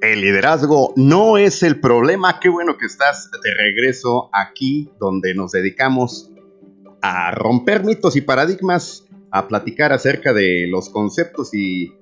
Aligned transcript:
El 0.00 0.20
liderazgo 0.20 0.92
no 0.94 1.38
es 1.38 1.64
el 1.64 1.80
problema. 1.80 2.38
Qué 2.38 2.48
bueno 2.48 2.78
que 2.78 2.86
estás 2.86 3.30
de 3.42 3.52
regreso 3.52 4.30
aquí 4.32 4.92
donde 5.00 5.34
nos 5.34 5.50
dedicamos 5.50 6.30
a 7.02 7.32
romper 7.32 7.82
mitos 7.84 8.14
y 8.14 8.20
paradigmas, 8.20 9.08
a 9.32 9.48
platicar 9.48 9.92
acerca 9.92 10.32
de 10.32 10.68
los 10.68 10.88
conceptos 10.88 11.52
y 11.52 11.94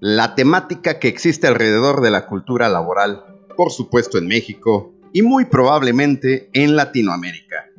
la 0.00 0.34
temática 0.34 0.98
que 0.98 1.06
existe 1.06 1.46
alrededor 1.46 2.00
de 2.00 2.10
la 2.10 2.26
cultura 2.26 2.68
laboral, 2.68 3.24
por 3.56 3.70
supuesto 3.70 4.18
en 4.18 4.26
México 4.26 4.92
y 5.12 5.22
muy 5.22 5.44
probablemente 5.44 6.50
en 6.52 6.74
Latinoamérica. 6.74 7.70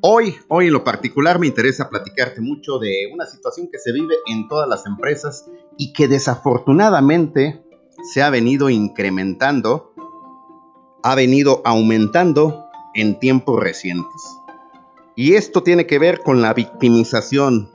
Hoy, 0.00 0.36
hoy 0.46 0.68
en 0.68 0.72
lo 0.72 0.84
particular 0.84 1.40
me 1.40 1.48
interesa 1.48 1.88
platicarte 1.88 2.40
mucho 2.40 2.78
de 2.78 3.10
una 3.12 3.26
situación 3.26 3.68
que 3.70 3.80
se 3.80 3.90
vive 3.92 4.14
en 4.26 4.46
todas 4.46 4.68
las 4.68 4.86
empresas 4.86 5.50
y 5.76 5.92
que 5.92 6.06
desafortunadamente 6.06 7.65
se 8.02 8.22
ha 8.22 8.30
venido 8.30 8.70
incrementando, 8.70 9.92
ha 11.02 11.14
venido 11.14 11.62
aumentando 11.64 12.66
en 12.94 13.18
tiempos 13.18 13.60
recientes. 13.62 14.22
Y 15.14 15.34
esto 15.34 15.62
tiene 15.62 15.86
que 15.86 15.98
ver 15.98 16.20
con 16.20 16.42
la 16.42 16.52
victimización, 16.52 17.70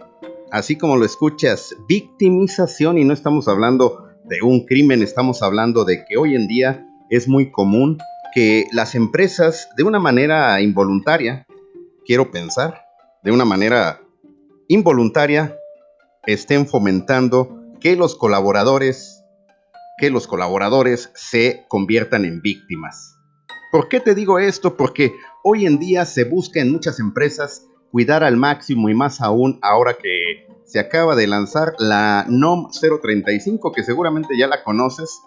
así 0.51 0.77
como 0.77 0.97
lo 0.97 1.05
escuchas, 1.05 1.75
victimización 1.87 2.97
y 2.97 3.03
no 3.03 3.13
estamos 3.13 3.47
hablando 3.47 4.07
de 4.25 4.41
un 4.41 4.65
crimen, 4.65 5.01
estamos 5.01 5.41
hablando 5.41 5.83
de 5.83 6.05
que 6.05 6.17
hoy 6.17 6.35
en 6.35 6.47
día 6.47 6.87
es 7.09 7.27
muy 7.27 7.51
común 7.51 7.97
que 8.33 8.67
las 8.71 8.95
empresas 8.95 9.69
de 9.75 9.83
una 9.83 9.99
manera 9.99 10.61
involuntaria, 10.61 11.45
quiero 12.05 12.31
pensar, 12.31 12.85
de 13.23 13.31
una 13.31 13.45
manera 13.45 14.01
involuntaria, 14.67 15.57
estén 16.25 16.67
fomentando 16.67 17.57
que 17.79 17.95
los 17.95 18.15
colaboradores 18.15 19.20
que 19.97 20.09
los 20.09 20.27
colaboradores 20.27 21.11
se 21.15 21.65
conviertan 21.67 22.25
en 22.25 22.41
víctimas. 22.41 23.17
¿Por 23.71 23.87
qué 23.87 23.99
te 23.99 24.15
digo 24.15 24.39
esto? 24.39 24.75
Porque 24.75 25.13
hoy 25.43 25.65
en 25.65 25.79
día 25.79 26.05
se 26.05 26.25
busca 26.25 26.59
en 26.59 26.71
muchas 26.71 26.99
empresas 26.99 27.67
cuidar 27.91 28.23
al 28.23 28.37
máximo 28.37 28.89
y 28.89 28.93
más 28.93 29.21
aún 29.21 29.59
ahora 29.61 29.93
que 29.93 30.47
se 30.65 30.79
acaba 30.79 31.15
de 31.15 31.27
lanzar 31.27 31.73
la 31.79 32.25
NOM 32.27 32.69
035 32.71 33.71
que 33.71 33.83
seguramente 33.83 34.37
ya 34.37 34.47
la 34.47 34.63
conoces. 34.63 35.21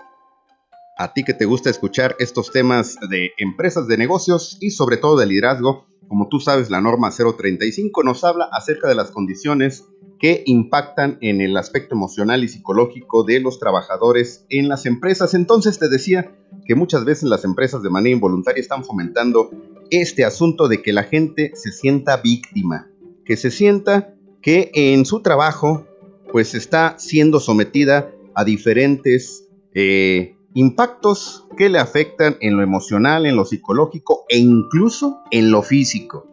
A 0.96 1.12
ti 1.12 1.24
que 1.24 1.34
te 1.34 1.44
gusta 1.44 1.70
escuchar 1.70 2.16
estos 2.18 2.52
temas 2.52 2.96
de 3.10 3.32
empresas 3.38 3.86
de 3.88 3.98
negocios 3.98 4.58
y 4.60 4.70
sobre 4.70 4.96
todo 4.96 5.18
de 5.18 5.26
liderazgo, 5.26 5.86
como 6.08 6.28
tú 6.28 6.38
sabes, 6.40 6.70
la 6.70 6.80
norma 6.80 7.10
035 7.10 8.02
nos 8.02 8.24
habla 8.24 8.48
acerca 8.52 8.88
de 8.88 8.94
las 8.94 9.10
condiciones 9.10 9.84
que 10.18 10.42
impactan 10.46 11.18
en 11.20 11.40
el 11.40 11.56
aspecto 11.56 11.94
emocional 11.94 12.44
y 12.44 12.48
psicológico 12.48 13.24
de 13.24 13.40
los 13.40 13.58
trabajadores 13.58 14.46
en 14.48 14.68
las 14.68 14.86
empresas. 14.86 15.34
Entonces 15.34 15.78
te 15.78 15.88
decía 15.88 16.32
que 16.64 16.74
muchas 16.74 17.04
veces 17.04 17.24
las 17.24 17.44
empresas 17.44 17.82
de 17.82 17.90
manera 17.90 18.14
involuntaria 18.14 18.60
están 18.60 18.84
fomentando 18.84 19.50
este 19.90 20.24
asunto 20.24 20.68
de 20.68 20.82
que 20.82 20.92
la 20.92 21.04
gente 21.04 21.52
se 21.54 21.72
sienta 21.72 22.16
víctima, 22.18 22.88
que 23.24 23.36
se 23.36 23.50
sienta 23.50 24.14
que 24.40 24.70
en 24.74 25.04
su 25.04 25.20
trabajo 25.20 25.86
pues 26.32 26.54
está 26.54 26.96
siendo 26.98 27.38
sometida 27.38 28.10
a 28.34 28.44
diferentes 28.44 29.48
eh, 29.74 30.36
impactos 30.54 31.46
que 31.56 31.68
le 31.68 31.78
afectan 31.78 32.36
en 32.40 32.56
lo 32.56 32.62
emocional, 32.62 33.26
en 33.26 33.36
lo 33.36 33.44
psicológico 33.44 34.24
e 34.28 34.38
incluso 34.38 35.20
en 35.30 35.50
lo 35.50 35.62
físico. 35.62 36.26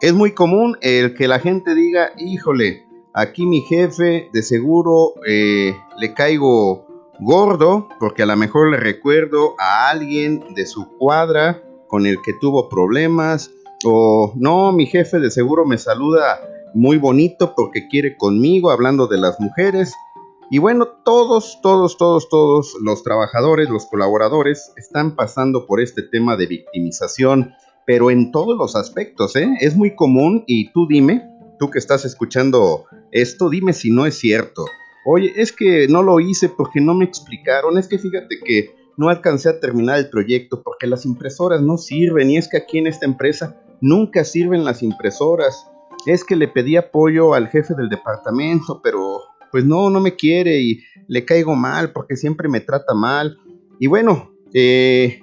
Es 0.00 0.12
muy 0.12 0.32
común 0.32 0.76
el 0.82 1.14
que 1.14 1.28
la 1.28 1.38
gente 1.38 1.74
diga, 1.74 2.12
híjole, 2.18 2.83
Aquí 3.16 3.46
mi 3.46 3.60
jefe 3.60 4.28
de 4.32 4.42
seguro 4.42 5.14
eh, 5.24 5.76
le 5.98 6.14
caigo 6.14 6.84
gordo 7.20 7.88
porque 8.00 8.24
a 8.24 8.26
lo 8.26 8.36
mejor 8.36 8.72
le 8.72 8.76
recuerdo 8.76 9.54
a 9.60 9.88
alguien 9.88 10.42
de 10.56 10.66
su 10.66 10.98
cuadra 10.98 11.62
con 11.86 12.06
el 12.06 12.20
que 12.22 12.32
tuvo 12.40 12.68
problemas. 12.68 13.52
O 13.84 14.32
no, 14.34 14.72
mi 14.72 14.86
jefe 14.86 15.20
de 15.20 15.30
seguro 15.30 15.64
me 15.64 15.78
saluda 15.78 16.40
muy 16.74 16.98
bonito 16.98 17.54
porque 17.54 17.86
quiere 17.86 18.16
conmigo 18.16 18.72
hablando 18.72 19.06
de 19.06 19.18
las 19.18 19.38
mujeres. 19.38 19.94
Y 20.50 20.58
bueno, 20.58 20.88
todos, 21.04 21.60
todos, 21.62 21.96
todos, 21.96 22.28
todos 22.28 22.76
los 22.82 23.04
trabajadores, 23.04 23.70
los 23.70 23.86
colaboradores 23.86 24.72
están 24.76 25.14
pasando 25.14 25.66
por 25.66 25.80
este 25.80 26.02
tema 26.02 26.36
de 26.36 26.46
victimización, 26.46 27.52
pero 27.86 28.10
en 28.10 28.32
todos 28.32 28.56
los 28.58 28.74
aspectos, 28.74 29.36
¿eh? 29.36 29.48
Es 29.60 29.76
muy 29.76 29.94
común 29.94 30.42
y 30.48 30.72
tú 30.72 30.88
dime, 30.88 31.22
tú 31.58 31.70
que 31.70 31.78
estás 31.78 32.04
escuchando 32.04 32.84
esto, 33.10 33.48
dime 33.48 33.72
si 33.72 33.90
no 33.90 34.06
es 34.06 34.18
cierto. 34.18 34.64
Oye, 35.06 35.32
es 35.36 35.52
que 35.52 35.86
no 35.88 36.02
lo 36.02 36.20
hice 36.20 36.48
porque 36.48 36.80
no 36.80 36.94
me 36.94 37.04
explicaron, 37.04 37.78
es 37.78 37.88
que 37.88 37.98
fíjate 37.98 38.40
que 38.44 38.74
no 38.96 39.08
alcancé 39.08 39.48
a 39.48 39.60
terminar 39.60 39.98
el 39.98 40.08
proyecto 40.08 40.62
porque 40.62 40.86
las 40.86 41.04
impresoras 41.04 41.60
no 41.60 41.76
sirven 41.76 42.30
y 42.30 42.36
es 42.36 42.48
que 42.48 42.56
aquí 42.56 42.78
en 42.78 42.86
esta 42.86 43.06
empresa 43.06 43.60
nunca 43.80 44.24
sirven 44.24 44.64
las 44.64 44.82
impresoras. 44.82 45.66
Es 46.06 46.24
que 46.24 46.36
le 46.36 46.48
pedí 46.48 46.76
apoyo 46.76 47.34
al 47.34 47.48
jefe 47.48 47.74
del 47.74 47.88
departamento, 47.88 48.80
pero 48.82 49.20
pues 49.50 49.64
no, 49.64 49.90
no 49.90 50.00
me 50.00 50.16
quiere 50.16 50.60
y 50.60 50.82
le 51.06 51.24
caigo 51.24 51.54
mal 51.54 51.92
porque 51.92 52.16
siempre 52.16 52.48
me 52.48 52.60
trata 52.60 52.94
mal. 52.94 53.38
Y 53.78 53.86
bueno, 53.86 54.32
eh, 54.52 55.22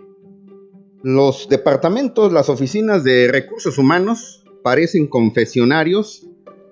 los 1.04 1.50
departamentos, 1.50 2.32
las 2.32 2.50
oficinas 2.50 3.04
de 3.04 3.30
recursos 3.32 3.78
humanos 3.78 4.41
parecen 4.64 5.08
confesionarios 5.08 6.28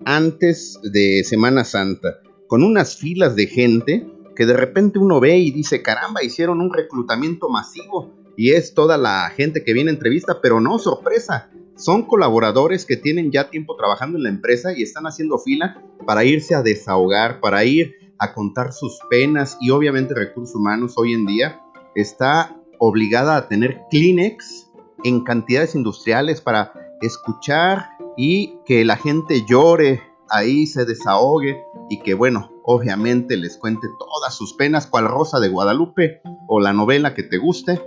antes 0.05 0.79
de 0.83 1.23
Semana 1.23 1.63
Santa, 1.63 2.19
con 2.47 2.63
unas 2.63 2.95
filas 2.97 3.35
de 3.35 3.47
gente 3.47 4.07
que 4.35 4.45
de 4.45 4.53
repente 4.53 4.99
uno 4.99 5.19
ve 5.19 5.37
y 5.37 5.51
dice, 5.51 5.81
caramba, 5.81 6.23
hicieron 6.23 6.61
un 6.61 6.73
reclutamiento 6.73 7.49
masivo 7.49 8.13
y 8.37 8.51
es 8.51 8.73
toda 8.73 8.97
la 8.97 9.29
gente 9.35 9.63
que 9.65 9.73
viene 9.73 9.91
a 9.91 9.93
entrevista, 9.93 10.39
pero 10.41 10.61
no, 10.61 10.79
sorpresa, 10.79 11.49
son 11.75 12.03
colaboradores 12.03 12.85
que 12.85 12.95
tienen 12.95 13.31
ya 13.31 13.49
tiempo 13.49 13.75
trabajando 13.75 14.17
en 14.17 14.23
la 14.23 14.29
empresa 14.29 14.71
y 14.77 14.81
están 14.81 15.05
haciendo 15.07 15.39
fila 15.39 15.83
para 16.05 16.23
irse 16.23 16.55
a 16.55 16.61
desahogar, 16.61 17.41
para 17.41 17.65
ir 17.65 17.95
a 18.17 18.33
contar 18.33 18.73
sus 18.73 18.99
penas 19.09 19.57
y 19.61 19.71
obviamente 19.71 20.13
recursos 20.13 20.55
humanos 20.55 20.93
hoy 20.97 21.13
en 21.13 21.25
día. 21.25 21.61
Está 21.95 22.55
obligada 22.77 23.35
a 23.35 23.47
tener 23.47 23.81
Kleenex 23.89 24.69
en 25.03 25.23
cantidades 25.23 25.75
industriales 25.75 26.41
para 26.41 26.73
escuchar 27.01 27.89
y 28.17 28.59
que 28.65 28.85
la 28.85 28.97
gente 28.97 29.45
llore 29.45 30.01
ahí, 30.29 30.67
se 30.67 30.85
desahogue 30.85 31.63
y 31.89 31.99
que 32.01 32.13
bueno, 32.13 32.51
obviamente 32.63 33.37
les 33.37 33.57
cuente 33.57 33.87
todas 33.97 34.35
sus 34.35 34.53
penas, 34.53 34.87
cual 34.87 35.07
Rosa 35.07 35.39
de 35.39 35.49
Guadalupe 35.49 36.21
o 36.47 36.59
la 36.59 36.73
novela 36.73 37.13
que 37.13 37.23
te 37.23 37.37
guste, 37.37 37.81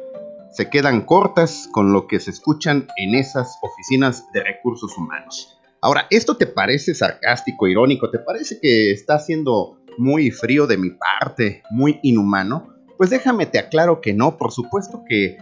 se 0.51 0.69
quedan 0.69 1.03
cortas 1.03 1.69
con 1.73 1.93
lo 1.93 2.07
que 2.07 2.21
se 2.21 2.31
escuchan 2.31 2.87
en 2.97 3.15
esas 3.15 3.59
oficinas 3.63 4.31
de 4.33 4.43
recursos 4.43 4.97
humanos. 4.99 5.59
Ahora, 5.81 6.07
¿esto 6.11 6.37
te 6.37 6.47
parece 6.47 6.95
sarcástico, 6.95 7.67
irónico? 7.67 8.11
¿Te 8.11 8.19
parece 8.19 8.61
que 8.61 8.93
está 8.93 9.19
siendo 9.19 9.79
muy 9.99 10.31
frío 10.31 10.67
de 10.67 10.77
mi 10.77 10.91
parte, 10.91 11.63
muy 11.71 11.99
inhumano? 12.03 12.75
Pues 12.99 13.11
déjame 13.11 13.47
te 13.47 13.59
aclaro 13.59 14.01
que 14.01 14.13
no, 14.13 14.37
por 14.37 14.53
supuesto 14.53 15.03
que 15.09 15.39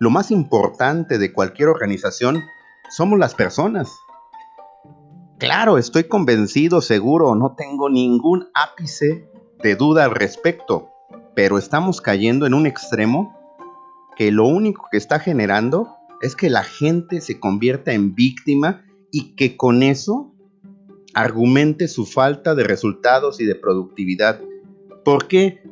lo 0.00 0.10
más 0.10 0.30
importante 0.30 1.18
de 1.18 1.32
cualquier 1.32 1.68
organización 1.68 2.42
somos 2.90 3.18
las 3.18 3.34
personas. 3.34 3.90
Claro, 5.38 5.78
estoy 5.78 6.04
convencido, 6.04 6.80
seguro, 6.80 7.34
no 7.34 7.54
tengo 7.56 7.88
ningún 7.88 8.48
ápice 8.54 9.30
de 9.62 9.76
duda 9.76 10.04
al 10.04 10.10
respecto, 10.10 10.88
pero 11.34 11.58
estamos 11.58 12.00
cayendo 12.00 12.46
en 12.46 12.54
un 12.54 12.66
extremo 12.66 13.36
que 14.16 14.32
lo 14.32 14.46
único 14.46 14.88
que 14.90 14.98
está 14.98 15.20
generando 15.20 15.96
es 16.22 16.34
que 16.34 16.50
la 16.50 16.64
gente 16.64 17.20
se 17.20 17.38
convierta 17.38 17.92
en 17.92 18.16
víctima 18.16 18.84
y 19.12 19.36
que 19.36 19.56
con 19.56 19.84
eso 19.84 20.34
argumente 21.14 21.86
su 21.86 22.04
falta 22.04 22.54
de 22.56 22.64
resultados 22.64 23.40
y 23.40 23.44
de 23.44 23.54
productividad. 23.54 24.40
¿Por 25.04 25.28
qué? 25.28 25.62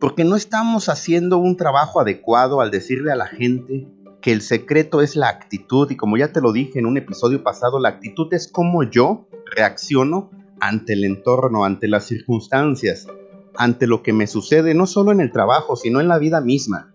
Porque 0.00 0.24
no 0.24 0.34
estamos 0.34 0.88
haciendo 0.88 1.38
un 1.38 1.56
trabajo 1.56 2.00
adecuado 2.00 2.60
al 2.60 2.72
decirle 2.72 3.12
a 3.12 3.16
la 3.16 3.26
gente 3.26 3.88
que 4.26 4.32
el 4.32 4.42
secreto 4.42 5.02
es 5.02 5.14
la 5.14 5.28
actitud 5.28 5.88
y 5.88 5.96
como 5.96 6.16
ya 6.16 6.32
te 6.32 6.40
lo 6.40 6.52
dije 6.52 6.80
en 6.80 6.86
un 6.86 6.96
episodio 6.96 7.44
pasado, 7.44 7.78
la 7.78 7.90
actitud 7.90 8.26
es 8.34 8.48
como 8.48 8.82
yo 8.82 9.28
reacciono 9.54 10.32
ante 10.58 10.94
el 10.94 11.04
entorno, 11.04 11.64
ante 11.64 11.86
las 11.86 12.06
circunstancias, 12.06 13.06
ante 13.54 13.86
lo 13.86 14.02
que 14.02 14.12
me 14.12 14.26
sucede 14.26 14.74
no 14.74 14.88
solo 14.88 15.12
en 15.12 15.20
el 15.20 15.30
trabajo, 15.30 15.76
sino 15.76 16.00
en 16.00 16.08
la 16.08 16.18
vida 16.18 16.40
misma. 16.40 16.92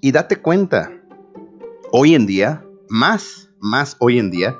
Y 0.00 0.12
date 0.12 0.36
cuenta, 0.36 0.92
hoy 1.90 2.14
en 2.14 2.26
día, 2.26 2.64
más, 2.88 3.50
más 3.58 3.96
hoy 3.98 4.20
en 4.20 4.30
día, 4.30 4.56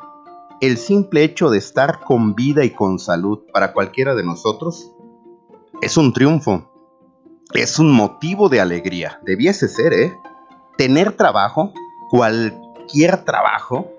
el 0.60 0.76
simple 0.76 1.22
hecho 1.22 1.50
de 1.50 1.58
estar 1.58 2.00
con 2.00 2.34
vida 2.34 2.64
y 2.64 2.70
con 2.70 2.98
salud 2.98 3.42
para 3.52 3.72
cualquiera 3.72 4.16
de 4.16 4.24
nosotros 4.24 4.90
es 5.80 5.96
un 5.96 6.12
triunfo, 6.12 6.68
es 7.54 7.78
un 7.78 7.92
motivo 7.92 8.48
de 8.48 8.58
alegría, 8.58 9.20
debiese 9.24 9.68
ser, 9.68 9.92
¿eh? 9.92 10.12
Tener 10.76 11.16
trabajo, 11.16 11.72
cualquier 12.10 13.24
trabajo, 13.24 13.90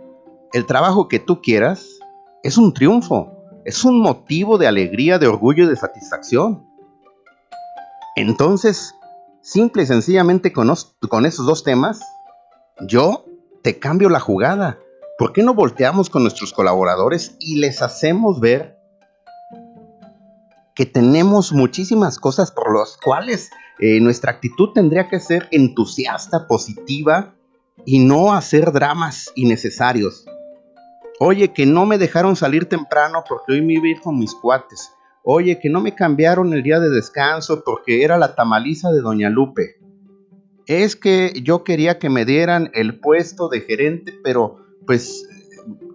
el 0.54 0.66
trabajo 0.66 1.08
que 1.08 1.20
tú 1.20 1.42
quieras, 1.42 2.00
es 2.44 2.58
un 2.58 2.74
triunfo, 2.74 3.32
es 3.66 3.86
un 3.86 4.02
motivo 4.02 4.58
de 4.58 4.68
alegría, 4.68 5.20
de 5.20 5.28
orgullo 5.28 5.66
y 5.66 5.68
de 5.68 5.76
satisfacción. 5.76 6.68
Entonces, 8.16 8.96
simple 9.42 9.84
y 9.84 9.86
sencillamente 9.86 10.52
con, 10.52 10.70
esos 11.26 11.46
dos 11.46 11.64
temas, 11.64 12.02
yo 12.88 13.26
te 13.64 13.80
cambio 13.80 14.10
la 14.10 14.20
jugada. 14.20 14.80
¿Por 15.18 15.34
qué 15.34 15.44
no 15.44 15.54
volteamos 15.54 16.10
con 16.10 16.24
nuestros 16.24 16.52
colaboradores 16.52 17.36
y 17.40 17.60
les 17.60 17.82
hacemos 17.82 18.40
ver 18.40 18.81
que 20.76 20.86
tenemos 20.86 21.54
muchísimas 21.54 22.18
cosas 22.20 22.52
por 22.52 22.78
las 22.78 22.98
cuales 22.98 23.50
eh, 23.80 24.00
nuestra 24.00 24.32
actitud 24.32 24.70
tendría 24.74 25.10
que 25.10 25.20
ser 25.20 25.48
entusiasta, 25.52 26.48
positiva 26.48 27.36
y 27.86 28.00
no 28.00 28.34
hacer 28.34 28.72
dramas 28.72 29.32
innecesarios? 29.36 30.26
Oye, 31.20 31.54
que 31.54 31.66
no 31.66 31.86
me 31.86 31.98
dejaron 31.98 32.36
salir 32.36 32.66
temprano 32.66 33.24
porque 33.28 33.54
hoy 33.54 33.62
me 33.62 33.74
iba 33.74 33.86
a 33.86 33.90
ir 33.90 34.02
con 34.02 34.18
mis 34.18 34.34
cuates. 34.34 34.92
Oye, 35.24 35.60
que 35.60 35.70
no 35.70 35.82
me 35.82 35.94
cambiaron 35.94 36.54
el 36.54 36.64
día 36.64 36.80
de 36.80 36.90
descanso 36.90 37.64
porque 37.64 38.04
era 38.04 38.18
la 38.18 38.36
tamaliza 38.36 38.92
de 38.92 39.02
Doña 39.02 39.30
Lupe. 39.30 39.76
Es 40.66 40.96
que 40.96 41.34
yo 41.44 41.64
quería 41.64 42.00
que 42.00 42.10
me 42.10 42.26
dieran 42.26 42.72
el 42.74 43.00
puesto 43.00 43.50
de 43.50 43.62
gerente, 43.62 44.14
pero 44.24 44.58
pues 44.88 45.28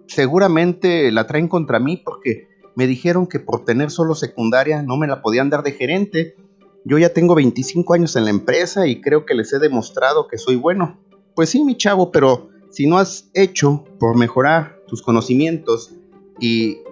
seguramente 0.07 1.11
la 1.11 1.27
traen 1.27 1.47
contra 1.47 1.79
mí 1.79 1.97
porque 1.97 2.47
me 2.77 2.85
dijeron 2.85 3.25
que 3.25 3.39
por 3.39 3.65
tener 3.65 3.89
solo 3.89 4.13
secundaria 4.13 4.83
no 4.83 4.97
me 4.97 5.07
la 5.07 5.23
podían 5.23 5.49
dar 5.49 5.63
de 5.63 5.71
gerente. 5.71 6.35
Yo 6.85 6.99
ya 6.99 7.09
tengo 7.09 7.33
25 7.33 7.91
años 7.95 8.15
en 8.15 8.25
la 8.25 8.29
empresa 8.29 8.85
y 8.85 9.01
creo 9.01 9.25
que 9.25 9.33
les 9.33 9.51
he 9.51 9.57
demostrado 9.57 10.27
que 10.27 10.37
soy 10.37 10.57
bueno. 10.57 10.99
Pues 11.33 11.49
sí, 11.49 11.63
mi 11.63 11.75
chavo, 11.75 12.11
pero 12.11 12.49
si 12.69 12.85
no 12.85 12.99
has 12.99 13.31
hecho 13.33 13.83
por 13.99 14.15
mejorar 14.15 14.79
tus 14.85 15.01
conocimientos 15.01 15.95
y 16.39 16.83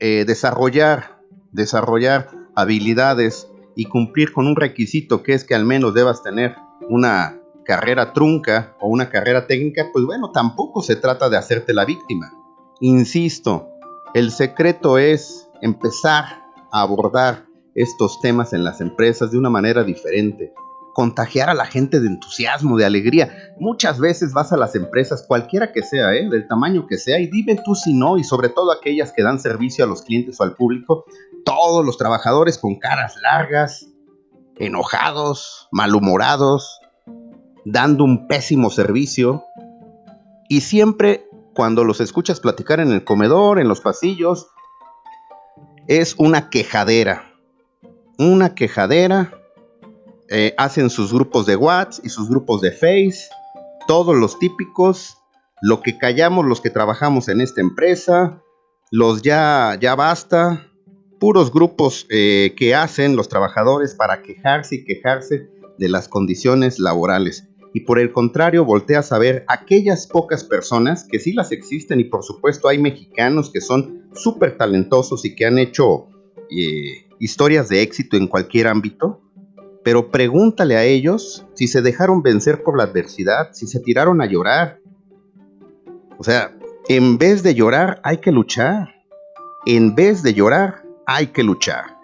eh, 0.00 0.24
desarrollar, 0.26 1.20
desarrollar 1.52 2.28
habilidades 2.56 3.46
y 3.76 3.84
cumplir 3.84 4.32
con 4.32 4.48
un 4.48 4.56
requisito 4.56 5.22
que 5.22 5.34
es 5.34 5.44
que 5.44 5.54
al 5.54 5.64
menos 5.64 5.94
debas 5.94 6.24
tener 6.24 6.56
una 6.88 7.38
carrera 7.64 8.12
trunca 8.12 8.76
o 8.80 8.88
una 8.88 9.08
carrera 9.08 9.46
técnica, 9.46 9.86
pues 9.92 10.04
bueno, 10.04 10.32
tampoco 10.32 10.82
se 10.82 10.96
trata 10.96 11.30
de 11.30 11.36
hacerte 11.36 11.72
la 11.74 11.84
víctima. 11.84 12.32
Insisto, 12.80 13.68
el 14.14 14.30
secreto 14.30 14.98
es 14.98 15.48
empezar 15.62 16.24
a 16.70 16.82
abordar 16.82 17.46
estos 17.74 18.20
temas 18.20 18.52
en 18.52 18.64
las 18.64 18.80
empresas 18.80 19.30
de 19.30 19.38
una 19.38 19.48
manera 19.48 19.84
diferente, 19.84 20.52
contagiar 20.94 21.48
a 21.48 21.54
la 21.54 21.64
gente 21.64 22.00
de 22.00 22.08
entusiasmo, 22.08 22.76
de 22.76 22.84
alegría. 22.84 23.54
Muchas 23.58 23.98
veces 23.98 24.34
vas 24.34 24.52
a 24.52 24.58
las 24.58 24.74
empresas, 24.74 25.24
cualquiera 25.26 25.72
que 25.72 25.82
sea, 25.82 26.12
¿eh? 26.14 26.28
del 26.28 26.46
tamaño 26.46 26.86
que 26.86 26.98
sea, 26.98 27.18
y 27.18 27.28
dime 27.28 27.58
tú 27.64 27.74
si 27.74 27.94
no, 27.94 28.18
y 28.18 28.24
sobre 28.24 28.50
todo 28.50 28.72
aquellas 28.72 29.12
que 29.12 29.22
dan 29.22 29.40
servicio 29.40 29.84
a 29.84 29.88
los 29.88 30.02
clientes 30.02 30.38
o 30.38 30.44
al 30.44 30.56
público, 30.56 31.04
todos 31.44 31.84
los 31.84 31.96
trabajadores 31.96 32.58
con 32.58 32.78
caras 32.78 33.16
largas, 33.22 33.88
enojados, 34.58 35.68
malhumorados, 35.72 36.80
dando 37.64 38.04
un 38.04 38.28
pésimo 38.28 38.68
servicio. 38.68 39.44
Y 40.48 40.60
siempre 40.60 41.26
cuando 41.54 41.84
los 41.84 42.00
escuchas 42.00 42.40
platicar 42.40 42.80
en 42.80 42.92
el 42.92 43.04
comedor, 43.04 43.58
en 43.58 43.68
los 43.68 43.80
pasillos, 43.80 44.48
es 45.86 46.14
una 46.18 46.50
quejadera. 46.50 47.32
Una 48.18 48.54
quejadera. 48.54 49.38
Eh, 50.28 50.54
hacen 50.56 50.88
sus 50.88 51.12
grupos 51.12 51.46
de 51.46 51.56
WhatsApp 51.56 52.04
y 52.04 52.08
sus 52.08 52.28
grupos 52.28 52.60
de 52.60 52.72
Face. 52.72 53.28
Todos 53.86 54.16
los 54.16 54.38
típicos. 54.38 55.18
Lo 55.60 55.80
que 55.82 55.98
callamos 55.98 56.46
los 56.46 56.60
que 56.60 56.70
trabajamos 56.70 57.28
en 57.28 57.40
esta 57.40 57.60
empresa. 57.60 58.42
Los 58.90 59.22
ya, 59.22 59.76
ya 59.80 59.94
basta. 59.94 60.66
Puros 61.18 61.52
grupos 61.52 62.06
eh, 62.10 62.54
que 62.56 62.74
hacen 62.74 63.16
los 63.16 63.28
trabajadores 63.28 63.94
para 63.94 64.22
quejarse 64.22 64.76
y 64.76 64.84
quejarse 64.84 65.48
de 65.78 65.88
las 65.88 66.08
condiciones 66.08 66.78
laborales 66.78 67.48
y 67.72 67.80
por 67.80 67.98
el 67.98 68.12
contrario 68.12 68.64
volteas 68.64 69.12
a 69.12 69.18
ver 69.18 69.44
aquellas 69.48 70.06
pocas 70.06 70.44
personas 70.44 71.04
que 71.04 71.18
sí 71.18 71.32
las 71.32 71.52
existen 71.52 72.00
y 72.00 72.04
por 72.04 72.22
supuesto 72.22 72.68
hay 72.68 72.78
mexicanos 72.78 73.50
que 73.50 73.60
son 73.60 74.08
súper 74.14 74.56
talentosos 74.56 75.24
y 75.24 75.34
que 75.34 75.46
han 75.46 75.58
hecho 75.58 76.08
eh, 76.50 77.06
historias 77.18 77.68
de 77.68 77.82
éxito 77.82 78.16
en 78.16 78.26
cualquier 78.26 78.66
ámbito, 78.66 79.22
pero 79.84 80.10
pregúntale 80.10 80.76
a 80.76 80.84
ellos 80.84 81.46
si 81.54 81.66
se 81.66 81.80
dejaron 81.80 82.22
vencer 82.22 82.62
por 82.62 82.76
la 82.76 82.84
adversidad, 82.84 83.52
si 83.52 83.66
se 83.66 83.80
tiraron 83.80 84.20
a 84.20 84.26
llorar. 84.26 84.80
O 86.18 86.24
sea, 86.24 86.54
en 86.88 87.18
vez 87.18 87.42
de 87.42 87.54
llorar 87.54 88.00
hay 88.04 88.18
que 88.18 88.32
luchar. 88.32 88.94
En 89.64 89.94
vez 89.94 90.22
de 90.22 90.34
llorar 90.34 90.84
hay 91.06 91.28
que 91.28 91.42
luchar. 91.42 92.01